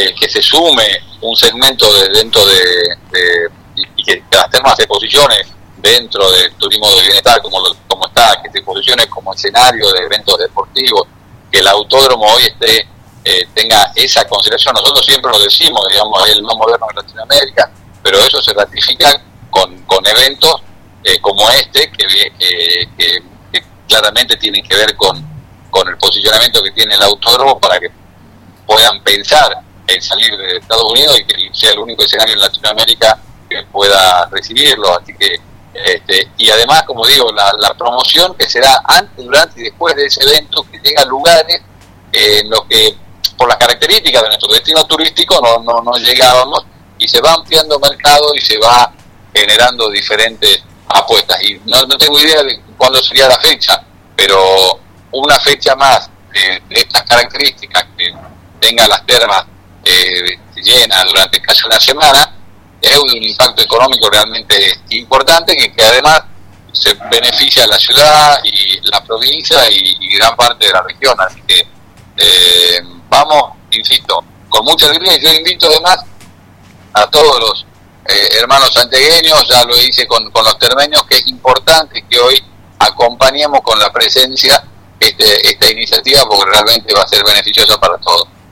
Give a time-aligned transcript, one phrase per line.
[0.00, 0.86] eh, que se sume
[1.20, 7.02] un segmento de, dentro de, y que las termas se posiciones dentro del turismo de
[7.02, 11.02] bienestar como, como está, que se posicione como escenario de eventos deportivos,
[11.52, 12.88] que el autódromo hoy esté
[13.24, 14.74] eh, tenga esa consideración.
[14.74, 17.70] Nosotros siempre lo decimos, digamos, el más moderno de Latinoamérica,
[18.02, 20.62] pero eso se ratifica con, con eventos
[21.04, 22.06] eh, como este, que,
[22.96, 23.22] que,
[23.86, 25.22] claramente tienen que ver con,
[25.68, 27.90] con el posicionamiento que tiene el autódromo para que
[28.64, 33.18] puedan pensar en salir de Estados Unidos y que sea el único escenario en Latinoamérica
[33.48, 34.98] que pueda recibirlo.
[34.98, 35.36] Así que,
[35.74, 40.06] este, y además, como digo, la, promoción que se da antes, durante y después de
[40.06, 41.60] ese evento, que llega lugares
[42.12, 42.96] en los que,
[43.36, 46.64] por las características de nuestro destino turístico, no, no, no llegábamos
[46.98, 48.92] y se va ampliando mercado y se va
[49.34, 51.42] generando diferentes apuestas.
[51.42, 53.82] Y no, no tengo idea de cuándo sería la fecha,
[54.14, 54.80] pero
[55.12, 58.12] una fecha más de, de estas características que
[58.60, 59.46] tenga las termas
[59.90, 62.36] eh, llenas durante casi una semana,
[62.80, 66.22] es un impacto económico realmente importante que, que además
[66.72, 71.14] se beneficia a la ciudad y la provincia y, gran parte de la región.
[71.20, 71.66] Así que
[72.16, 75.16] eh, vamos, insisto, con mucha alegría.
[75.16, 75.98] Yo invito además
[76.92, 77.66] a todos los
[78.06, 82.42] eh, hermanos santegueños, ya lo hice con, con los termeños, que es importante que hoy
[82.78, 84.62] acompañemos con la presencia
[84.98, 88.28] este, esta iniciativa porque realmente va a ser beneficiosa para todos.